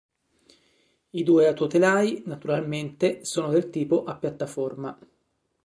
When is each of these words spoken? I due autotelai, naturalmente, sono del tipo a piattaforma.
I 1.11 1.21
due 1.21 1.45
autotelai, 1.45 2.23
naturalmente, 2.25 3.23
sono 3.23 3.49
del 3.49 3.69
tipo 3.69 4.03
a 4.05 4.15
piattaforma. 4.17 4.97